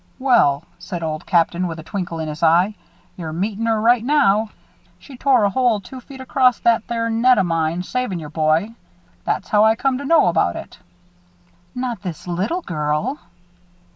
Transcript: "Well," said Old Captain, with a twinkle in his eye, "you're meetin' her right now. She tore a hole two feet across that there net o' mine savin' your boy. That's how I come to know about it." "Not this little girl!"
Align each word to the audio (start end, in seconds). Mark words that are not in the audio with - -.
"Well," 0.17 0.63
said 0.79 1.03
Old 1.03 1.27
Captain, 1.27 1.67
with 1.67 1.77
a 1.77 1.83
twinkle 1.83 2.17
in 2.19 2.27
his 2.27 2.41
eye, 2.41 2.73
"you're 3.17 3.31
meetin' 3.31 3.67
her 3.67 3.79
right 3.79 4.03
now. 4.03 4.49
She 4.97 5.15
tore 5.15 5.43
a 5.43 5.49
hole 5.51 5.79
two 5.79 6.01
feet 6.01 6.19
across 6.19 6.57
that 6.61 6.87
there 6.87 7.07
net 7.11 7.37
o' 7.37 7.43
mine 7.43 7.83
savin' 7.83 8.17
your 8.17 8.31
boy. 8.31 8.73
That's 9.25 9.49
how 9.49 9.63
I 9.63 9.75
come 9.75 9.99
to 9.99 10.03
know 10.05 10.25
about 10.25 10.55
it." 10.55 10.79
"Not 11.75 12.01
this 12.01 12.27
little 12.27 12.63
girl!" 12.63 13.19